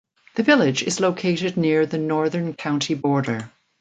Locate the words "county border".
2.55-3.51